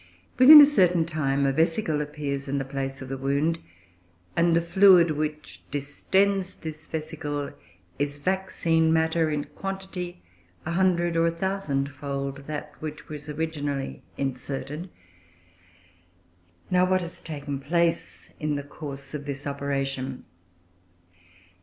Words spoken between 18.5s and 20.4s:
the course of this operation?